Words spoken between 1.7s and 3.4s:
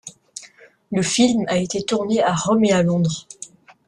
tourné à Rome et à Londres.